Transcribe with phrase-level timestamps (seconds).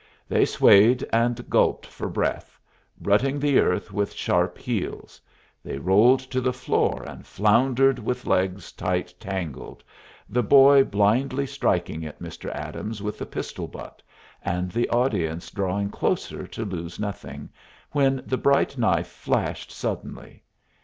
[0.27, 2.59] They swayed and gulped for breath,
[3.03, 5.21] rutting the earth with sharp heels;
[5.63, 9.83] they rolled to the floor and floundered with legs tight tangled,
[10.27, 12.49] the boy blindly striking at Mr.
[12.49, 14.01] Adams with the pistol butt,
[14.43, 17.51] and the audience drawing closer to lose nothing,
[17.91, 20.41] when the bright knife flashed suddenly.